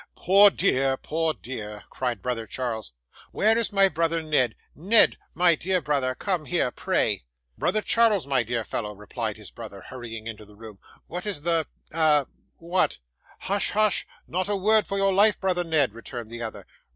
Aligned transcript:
'Poor 0.15 0.49
dear, 0.49 0.97
poor 0.97 1.31
dear!' 1.31 1.83
cried 1.91 2.23
brother 2.23 2.47
Charles 2.47 2.91
'Where 3.31 3.55
is 3.55 3.71
my 3.71 3.87
brother 3.87 4.23
Ned? 4.23 4.55
Ned, 4.73 5.15
my 5.35 5.53
dear 5.53 5.79
brother, 5.79 6.15
come 6.15 6.45
here 6.45 6.71
pray.' 6.71 7.23
'Brother 7.55 7.83
Charles, 7.83 8.25
my 8.25 8.41
dear 8.41 8.63
fellow,' 8.63 8.95
replied 8.95 9.37
his 9.37 9.51
brother, 9.51 9.83
hurrying 9.89 10.25
into 10.25 10.43
the 10.43 10.55
room, 10.55 10.79
'what 11.05 11.27
is 11.27 11.43
the 11.43 11.67
ah! 11.93 12.25
what' 12.57 12.97
'Hush! 13.41 13.69
hush! 13.69 14.07
not 14.27 14.49
a 14.49 14.55
word 14.57 14.87
for 14.87 14.97
your 14.97 15.13
life, 15.13 15.39
brother 15.39 15.63
Ned,' 15.63 15.93
returned 15.93 16.31
the 16.31 16.41
other. 16.41 16.65